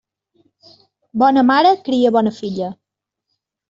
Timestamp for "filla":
2.43-2.75